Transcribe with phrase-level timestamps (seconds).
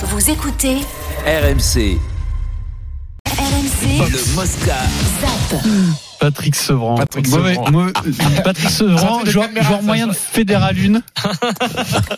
[0.00, 0.76] Vous écoutez
[1.26, 1.98] RMC,
[3.26, 4.76] RMC le Mosca.
[5.20, 6.07] Zap.
[6.20, 6.96] Patrick Sevran.
[6.96, 7.70] Patrick Sevran.
[7.70, 7.92] mauvais-
[8.44, 10.12] Patrick Sevran, joueur, caméra, joueur ça, moyen ça.
[10.12, 11.02] de Fédéral 1.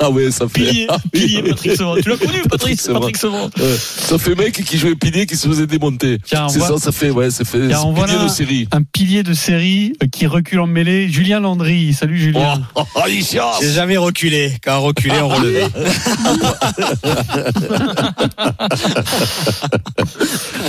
[0.01, 0.61] Ah ouais, ça fait.
[0.61, 1.43] Pilier, Ah pilier.
[1.43, 1.97] Patrick Sevran.
[2.03, 3.01] Tu l'as connu, Patrick, Sevran.
[3.01, 3.51] Patrick Sevran.
[3.59, 6.19] Ouais, Ça fait mec qui jouait pilier qui se faisait démonter.
[6.25, 8.69] Tiens, on C'est voit- ça, ça fait, ouais, ça fait pilier de série.
[8.73, 11.09] Un pilier de série euh, qui recule en mêlée.
[11.11, 11.93] Julien Landry.
[11.93, 12.63] Salut Julien.
[12.75, 13.59] Oh, oh, chasse.
[13.61, 14.53] J'ai jamais reculé.
[14.65, 15.67] Quand reculé, on relevait.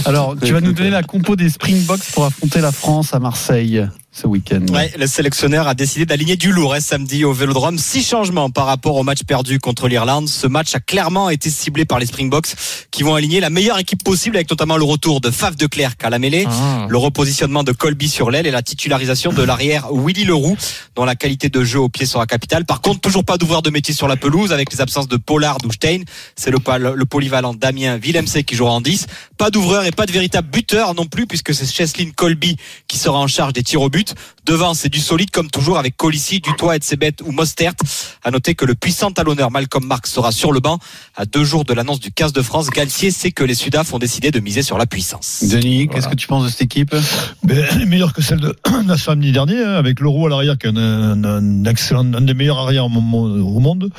[0.05, 3.87] Alors, tu vas nous donner la compo des Springboks pour affronter la France à Marseille
[4.11, 4.65] ce week-end.
[4.73, 7.77] Ouais, le sélectionneur a décidé d'aligner du lourd hein, samedi au Vélodrome.
[7.77, 10.27] Six changements par rapport au match perdu contre l'Irlande.
[10.27, 12.53] Ce match a clairement été ciblé par les Springboks
[12.91, 15.93] qui vont aligner la meilleure équipe possible avec notamment le retour de Faf de Clerc
[16.03, 16.45] à la mêlée.
[16.45, 16.87] Ah.
[16.89, 20.57] Le repositionnement de Colby sur l'aile et la titularisation de l'arrière Willy Leroux,
[20.95, 22.65] dont la qualité de jeu au pied sera capitale.
[22.65, 25.57] Par contre, toujours pas d'ouvreur de métier sur la pelouse avec les absences de Pollard
[25.63, 26.01] ou Stein.
[26.35, 26.59] C'est le,
[27.05, 29.07] polyvalent Damien Villemc qui jouera en 10.
[29.37, 32.57] Pas d'ouvreur et pas de véritable buteur non plus puisque c'est Cheslin Colby
[32.89, 34.00] qui sera en charge des tirs au but.
[34.45, 37.73] Devant, c'est du solide comme toujours avec Colissi, Dutoit, Etzebet ou Mostert.
[38.23, 40.79] À noter que le puissant talonneur Malcolm Marx sera sur le banc.
[41.15, 43.99] À deux jours de l'annonce du 15 de France, Galtier sait que les Sudaf ont
[43.99, 45.43] décidé de miser sur la puissance.
[45.47, 46.95] Denis, qu'est-ce que tu penses de cette équipe?
[47.43, 48.55] Ben, elle est meilleure que celle de,
[48.87, 52.21] de samedi dernier, hein, avec Leroux à l'arrière, qui est un, un- un excellent, un
[52.21, 53.89] des meilleurs arrières au mo- au monde.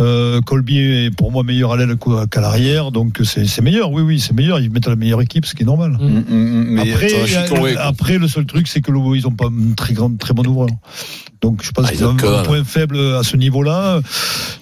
[0.00, 1.96] Euh, Colby est pour moi meilleur à l'aile
[2.30, 4.60] qu'à l'arrière, donc c'est c'est meilleur, oui, oui, c'est meilleur.
[4.60, 5.96] Ils mettent la meilleure équipe, ce qui est normal.
[6.00, 9.32] Mais Après, attends, je suis euh, après, le seul truc, c'est que le- ils ont
[9.34, 10.68] pas un très grand, très bon ouvreur.
[11.44, 14.00] Donc, je pense Ah, qu'ils ils ont un point faible à ce niveau-là.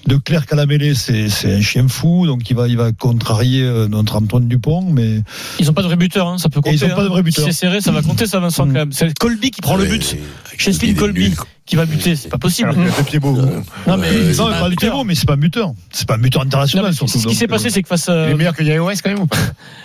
[0.08, 3.62] De Clerc à la mêlée, c'est un chien fou, donc il va, il va contrarier
[3.62, 5.22] euh, notre Antoine Dupont, mais
[5.60, 6.76] Ils ont pas de vrai buteur, hein, ça peut Et compter.
[6.76, 7.44] ils ont pas de vrai buteur.
[7.44, 8.90] Si c'est serré, ça va compter, ça, Vincent, quand même.
[8.92, 10.16] C'est Colby qui prend le but.
[10.58, 11.32] Cheslin Colby
[11.64, 12.70] qui va buter, c'est pas possible.
[12.70, 13.32] alors qu'il a fait pied beau.
[13.86, 14.74] Non, mais Euh, c'est Non, pas il.
[14.76, 15.72] Thébo, mais c'est pas un buteur.
[15.92, 17.18] C'est pas un buteur Non, international, mais surtout.
[17.20, 19.20] ce qui s'est passé, c'est que face, Il à- est meilleur que Yao quand même
[19.20, 19.36] ou pas?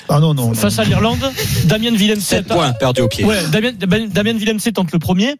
[0.10, 0.54] Ah non, non.
[0.56, 0.84] face non.
[0.84, 1.32] à l'Irlande,
[1.66, 2.20] Damien Villemc.
[2.20, 3.24] 7 points perdus au pied.
[3.24, 3.72] Ouais, Damien,
[4.08, 5.36] Damien Villemc tente le premier.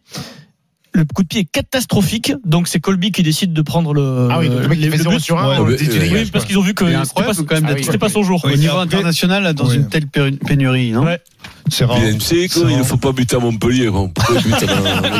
[0.98, 4.26] Le coup de pied est catastrophique, donc c'est Colby qui décide de prendre le.
[4.32, 5.20] Ah oui, donc le mec les- il fait le 0 but.
[5.22, 5.98] sur 1, Ouais, on mais- le dit, tu ouais.
[6.00, 6.48] dégages, Oui, parce quoi.
[6.48, 7.84] qu'ils ont vu que c'était pas, quand même, Ah oui.
[7.84, 8.44] c'était pas son jour.
[8.44, 11.20] Au niveau international, dans une telle pénurie, non Ouais.
[11.70, 11.98] C'est rare.
[12.18, 13.90] C'est quoi, il ne faut pas buter à Montpellier.
[13.90, 14.66] Bon, pourquoi il bute à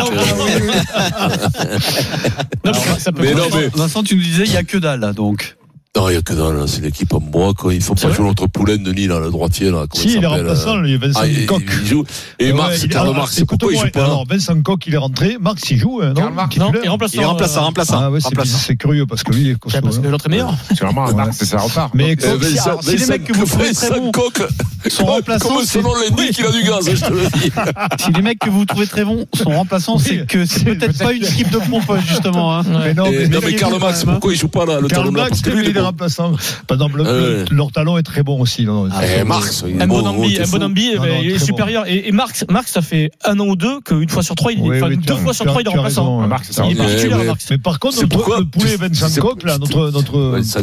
[2.65, 3.69] Non, mais ça peut Mais non, mais.
[3.75, 5.57] Vincent, tu nous disais, il y a que dalle, donc.
[5.99, 7.75] Non, il n'y a que dalle, là, c'est l'équipe en bois, quoi.
[7.75, 9.85] Ils font pas jouer notre poulain Denis, là, le droitier, là.
[9.93, 11.65] Si, il est remplaçant, euh, lui, Vincent Ah, il, Coq.
[11.83, 12.05] il joue.
[12.39, 14.99] Et Marx, Karl Marx, c'est pourquoi il écoute-moi, joue pas Alors, Vincent Coq, il est
[14.99, 15.39] rentré.
[15.41, 17.15] Marx, il joue, hein, Karl Marx, Non, il est remplaçant.
[17.17, 17.99] Il est remplaçant, euh, remplaçant.
[18.01, 19.81] Ah ouais, c'est curieux parce que lui, il est costaud.
[19.83, 20.11] Parce que hein.
[20.11, 20.55] l'autre est meilleur.
[20.69, 21.93] C'est vraiment un marque, c'est ça repart.
[21.95, 22.39] Mais Euh,
[22.83, 24.43] si- les mecs que vous Vincent Coq,
[24.89, 27.51] sont remplaçants, Comme c'est- son nom l'indique, il a du gaz, je te le dis.
[28.05, 30.03] si les mecs que vous trouvez très bons sont remplaçants, Oui.
[30.07, 32.57] c'est que c'est peut-être pas une équipe de pompe, justement.
[32.59, 32.63] hein.
[32.85, 33.93] mais non, Et- Non, mais il est Karl hein.
[34.07, 36.33] pourquoi il joue pas là, le Karl Marx, Parce que lui, il il est remplaçant.
[36.67, 38.67] Par exemple, Ah leur talon est très bon aussi.
[39.03, 40.53] Eh, Marx, il est Un bon, Bonambi, t'es un fou.
[40.53, 41.85] Bonambi, Non, ben, non, il est supérieur.
[41.87, 44.63] Et, Marx, Marx, ça fait un an ou deux qu'une fois sur trois, il est,
[44.63, 46.21] Oui, oui, deux fois sur trois, il est remplaçant.
[46.23, 46.37] Un hein.
[46.71, 47.25] Il est ouais.
[47.25, 47.47] Marx.
[47.51, 49.91] Mais par contre, C'est notre, poulet Vincent Coq, là, notre,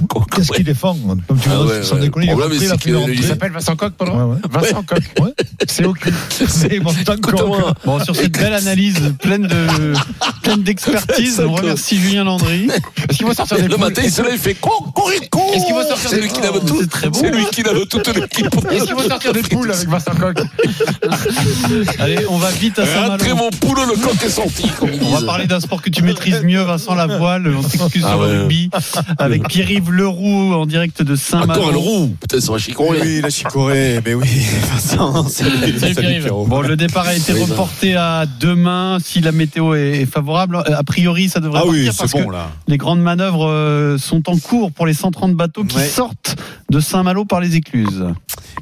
[0.07, 0.95] Coq, qu'est-ce qu'il défend
[1.27, 2.35] Comme tu Ah vois, ouais, sans déconner, il
[2.85, 3.13] il.
[3.15, 4.39] Il s'appelle Vincent Coq, Ouais, pardon ouais.
[4.49, 4.99] Vincent Coq.
[5.21, 5.33] Ouais.
[5.67, 6.11] C'est aucun.
[6.29, 7.73] C'est Écoute-moi.
[7.85, 9.93] Bon, sur cette belle analyse pleine de
[10.43, 12.67] pleine d'expertise, on remercie Julien Landry.
[13.09, 15.41] Est-ce qu'il va sortir des Le matin, il se lève, il fait cocorico.
[15.53, 16.77] Est-ce qu'il va sortir C'est lui qui lève tout.
[16.79, 17.19] C'est très bon.
[17.19, 18.47] C'est lui qui lève toute l'équipe.
[18.71, 20.37] Est-ce qu'il va sortir des poules avec Vincent Coq
[21.99, 23.35] Allez, on va vite à Rentrez Saint-Malo.
[23.35, 26.61] mon poule, le coq est sorti, On va parler d'un sport que tu maîtrises mieux,
[26.61, 27.53] Vincent Lavoile.
[27.55, 28.33] On s'excuse Ah sur ouais.
[28.33, 28.69] le rugby
[29.17, 31.59] avec Pierre-Yves Leroux en direct de Saint-Malo.
[31.61, 32.15] Encore le roux.
[32.19, 32.99] Putain, ça va chicorer.
[33.01, 34.27] Oui, la chicorée, mais oui.
[34.71, 36.29] Vincent, salut, Salut, Pierre-Yves.
[36.47, 40.57] Bon, le départ a été Oui, reporté à demain si la météo est favorable.
[40.65, 42.51] A priori, ça devrait Ah oui, partir parce bon que là.
[42.67, 45.87] les grandes manœuvres euh, sont en cours pour les 130 bateaux qui Ouais.
[45.87, 46.35] sortent
[46.69, 48.05] de Saint-Malo par les écluses.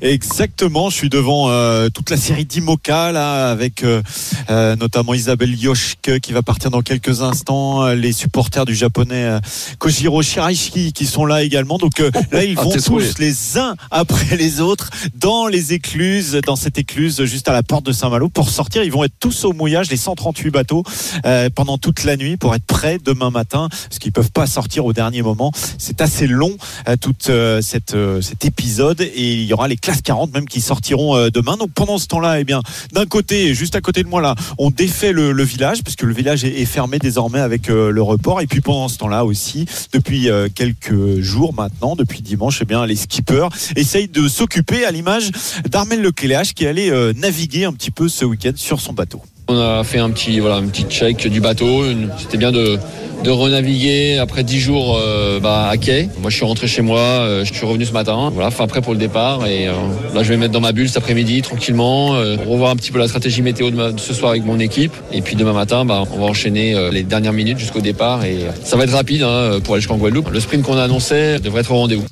[0.02, 4.02] Exactement, je suis devant euh, toute la série d'IMOCA là, avec euh,
[4.50, 9.26] euh, notamment Isabelle Yoshke qui va partir dans quelques instants, euh, les supporters du japonais
[9.26, 9.40] euh,
[9.80, 11.78] Kojiro Shiraishi qui sont là également.
[11.78, 16.40] Donc euh, là, ils Ah, vont tous les uns après les autres dans les écluses,
[16.46, 18.30] dans cette écluse juste à la porte de Saint-Malo.
[18.30, 20.84] Pour sortir, ils vont être tous au mouillage, les 138 bateaux,
[21.26, 24.86] euh, pendant toute la nuit pour être prêts demain matin, parce qu'ils peuvent pas sortir
[24.86, 25.52] au dernier moment.
[25.78, 26.56] C'est assez long
[26.88, 30.62] euh, toute euh, cette cet épisode et il y aura les classes 40 même qui
[30.62, 31.58] sortiront euh, demain.
[31.58, 32.62] Donc pendant ce temps-là, eh bien
[32.92, 36.44] d'un côté, juste à côté de moi là, on défait le, village puisque le village
[36.44, 38.42] est, fermé désormais avec euh, le report.
[38.42, 42.86] Et puis pendant ce temps-là aussi, depuis euh, quelques jours maintenant, depuis dimanche, eh bien
[42.86, 45.32] les skippers essayent de s'occuper à l'image
[45.70, 49.22] d'Armel Lecléache qui allait naviguer un petit peu ce week-end sur son bateau.
[49.48, 51.84] On a fait un petit, voilà, un petit check du bateau.
[52.18, 52.80] C'était bien de,
[53.24, 56.10] de renaviguer après 10 jours euh, bah, à quai.
[56.20, 58.30] Moi, je suis rentré chez moi, euh, je suis revenu ce matin.
[58.34, 59.48] Voilà, fin prêt pour le départ.
[59.48, 59.74] Et euh,
[60.14, 62.92] là, je vais me mettre dans ma bulle cet après-midi, tranquillement, euh, revoir un petit
[62.92, 64.94] peu la stratégie météo de, ce soir avec mon équipe.
[65.12, 68.26] Et puis demain matin, bah, on va enchaîner les dernières minutes jusqu'au départ.
[68.26, 70.30] Et ça va être rapide hein, pour aller jusqu'en Guadeloupe.
[70.30, 72.06] Le sprint qu'on a annoncé devrait être au rendez-vous.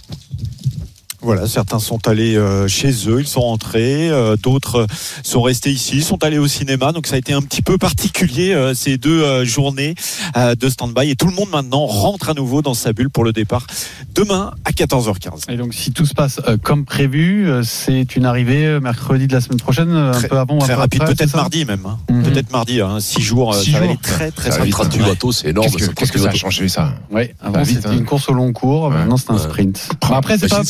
[1.23, 4.87] Voilà, certains sont allés euh, chez eux, ils sont rentrés, euh, d'autres
[5.21, 6.91] sont restés ici, sont allés au cinéma.
[6.93, 9.93] Donc ça a été un petit peu particulier euh, ces deux euh, journées
[10.35, 11.11] euh, de stand-by.
[11.11, 13.67] Et tout le monde maintenant rentre à nouveau dans sa bulle pour le départ
[14.15, 15.51] demain à 14h15.
[15.51, 19.27] Et donc, si tout se passe euh, comme prévu, euh, c'est une arrivée euh, mercredi
[19.27, 21.85] de la semaine prochaine, un Très- peu avant Très rapide, peut-être mardi même.
[21.85, 21.99] hein.
[22.09, 22.23] Mhm.
[22.23, 22.99] Peut-être mardi, hein.
[22.99, 24.89] six jours, Six ça va aller très très Ça très va vite, vite.
[24.89, 25.67] 38 bateaux, c'est énorme.
[25.67, 26.51] Qu'est-ce que, ça, qu'est-ce que ça a 38 bateaux.
[26.55, 27.93] changé ça Oui, avant c'était hein.
[27.93, 28.95] une course au long cours, Ouais.
[28.95, 29.89] maintenant c'est un sprint.
[30.11, 30.61] Après, c'est pas,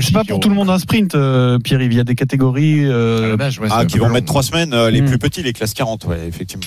[0.00, 1.92] c'est pas- pour tout le monde un sprint, euh, Pierre-Yves.
[1.92, 2.84] Il y a des catégories.
[2.86, 3.36] euh,
[3.70, 5.08] Ah, qui vont mettre trois semaines, euh, les Mhm.
[5.08, 6.64] plus petits, les classes 40, ouais, effectivement.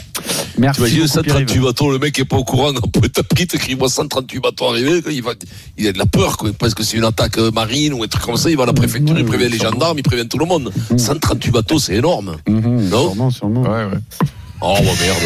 [0.58, 0.78] merci.
[0.78, 1.64] T'imagines beaucoup, 138 Pierre-Yves.
[1.66, 5.22] bateaux, le mec est pas au courant, peut taper, t'écris moi 138 bateaux arrivés, il,
[5.24, 5.32] va,
[5.78, 6.50] il a de la peur, quoi.
[6.58, 8.66] parce que c'est une attaque euh, marine ou un truc comme ça, il va à
[8.68, 10.72] la préfecture, il prévient les gendarmes, il prévient tout le monde.
[10.98, 12.38] 138 bateaux, c'est énorme.
[12.48, 13.62] Non sûrement, sûrement.
[13.64, 14.28] Ouais, ouais.
[14.64, 15.18] Oh, bah merde.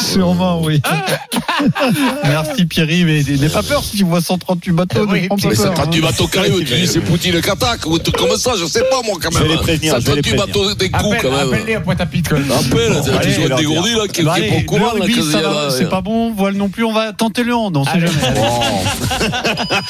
[0.02, 0.82] Sûrement, oui.
[2.24, 3.08] Merci Pierre-Yves.
[3.08, 5.06] Et n'aie pas peur si tu vois 138 bateaux.
[5.06, 6.02] pas Mais peur, 138 hein.
[6.06, 8.82] bateaux arrivent, tu dis c'est Poutine le qu'attaque, ou un truc comme ça, je sais
[8.90, 9.52] pas moi quand Je vais même.
[9.52, 10.46] les prévenir, je vais les 138 prévenir.
[10.46, 11.48] bateaux des coups quand même.
[11.54, 12.30] appelle-les à Pointe-à-Pitre.
[12.30, 12.52] quand même.
[12.52, 15.70] Appelle, allez, toujours leur dégourdi là, qui qui est pas au courant.
[15.70, 16.32] c'est pas bon.
[16.32, 16.84] Voile non plus.
[16.84, 17.76] On va tenter le hand.
[17.76, 18.08] On sait jamais.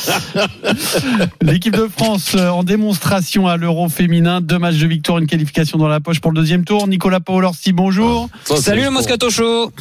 [1.43, 4.41] L'équipe de France euh, en démonstration à l'Euro féminin.
[4.41, 6.89] Deux matchs de victoire, une qualification dans la poche pour le deuxième tour.
[6.89, 8.29] Nicolas Paolorsi, bonjour.
[8.45, 8.91] Ça, c'est Salut le.
[8.91, 9.73] Moscato Show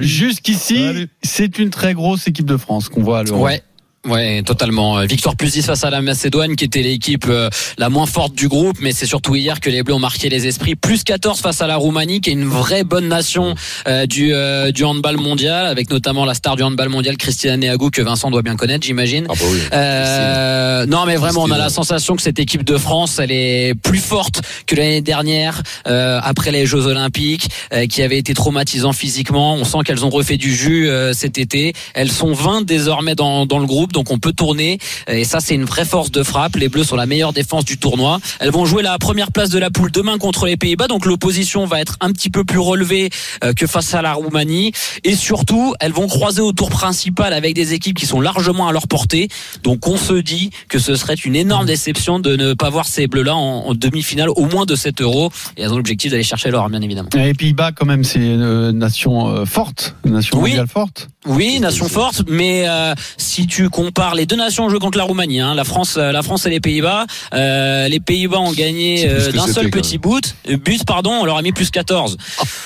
[0.00, 3.44] Jusqu'ici, c'est une très grosse équipe de France qu'on voit à l'Euro.
[3.44, 3.62] Ouais.
[4.08, 4.98] Ouais, totalement.
[4.98, 8.34] Euh, Victoire plus 10 face à la Macédoine, qui était l'équipe euh, la moins forte
[8.34, 10.74] du groupe, mais c'est surtout hier que les Bleus ont marqué les esprits.
[10.74, 13.54] Plus 14 face à la Roumanie, qui est une vraie bonne nation
[13.86, 17.90] euh, du, euh, du handball mondial, avec notamment la star du handball mondial, Christina Neago,
[17.90, 19.26] que Vincent doit bien connaître, j'imagine.
[19.28, 19.58] Ah bah oui.
[19.72, 23.74] Euh, non mais vraiment on a la sensation que cette équipe de France elle est
[23.74, 28.92] plus forte que l'année dernière euh, après les Jeux Olympiques euh, qui avaient été traumatisants
[28.92, 33.14] physiquement on sent qu'elles ont refait du jus euh, cet été elles sont 20 désormais
[33.14, 36.22] dans, dans le groupe donc on peut tourner et ça c'est une vraie force de
[36.22, 39.50] frappe les Bleus sont la meilleure défense du tournoi elles vont jouer la première place
[39.50, 42.58] de la poule demain contre les Pays-Bas donc l'opposition va être un petit peu plus
[42.58, 43.10] relevée
[43.44, 44.72] euh, que face à la Roumanie
[45.04, 48.72] et surtout elles vont croiser au tour principal avec des équipes qui sont largement à
[48.72, 49.28] leur portée
[49.62, 53.06] donc on se dit que ce serait une énorme déception de ne pas voir ces
[53.06, 55.30] bleus-là en, en demi-finale au moins de 7 euros.
[55.56, 57.08] Et elles ont l'objectif d'aller chercher l'or, bien évidemment.
[57.14, 60.50] Et les Pays-Bas, quand même, c'est une nation euh, forte, une nation Oui.
[60.50, 61.08] mondiale forte.
[61.26, 65.02] Oui, nation forte, mais euh, si tu compares les deux nations en jeu contre la
[65.02, 69.08] Roumanie, hein, la France, euh, la France et les Pays-Bas, euh, les Pays-Bas ont gagné
[69.08, 70.20] euh, d'un seul petit bout,
[70.64, 72.16] but pardon, on leur a mis plus 14.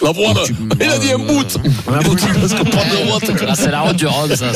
[0.02, 1.46] La voile, Tu- il a dit un bout.
[1.86, 3.30] Parce qu'on parle de droite.
[3.48, 4.46] Ah, c'est la route du Rhum, ça.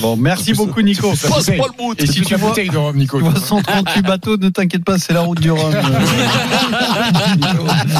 [0.00, 1.10] Bon, merci beaucoup, Nico.
[1.10, 1.94] Passe pas le bout.
[2.02, 3.18] Et si tu vois, de rhum, Nico.
[3.18, 5.72] tu vois 138 bateaux, ne t'inquiète pas, c'est la route du Rhum.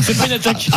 [0.03, 0.69] C'est pas une attaque.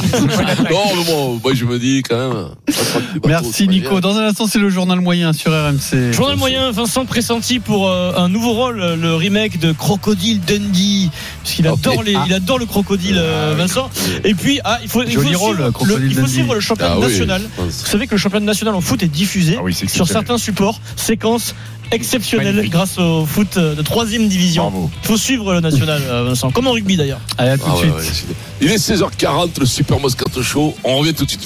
[0.69, 2.47] Non, mais bon, moi je me dis quand même.
[2.69, 4.01] 138 bateaux, Merci Nico.
[4.01, 6.11] Dans un instant, c'est le journal moyen sur RMC.
[6.11, 11.09] Journal moyen, Vincent pressenti pour euh, un nouveau rôle, euh, le remake de Crocodile Dundee,
[11.43, 13.89] puisqu'il Ah, adore, les, il adore le crocodile, euh, Vincent.
[14.23, 16.31] Et puis, ah, il faut, il faut Joli rôle, suivre, le, il faut Dundee.
[16.33, 17.41] suivre le championnat Ah national.
[17.57, 20.11] Vous savez que le championnat national en foot est diffusé Ah oui, sur exceptionnel.
[20.25, 21.55] certains supports, séquences
[21.91, 22.71] exceptionnelles Magnifique.
[22.73, 24.63] grâce au foot de troisième division.
[24.69, 24.89] Bravo.
[25.03, 27.19] Il faut suivre le national, Vincent, comme en rugby d'ailleurs.
[27.37, 28.27] Allez, à tout Ah de ouais, suite.
[28.29, 30.75] ouais, Il est 16h40, le Super Moscato Show.
[30.83, 31.45] On revient tout de suite.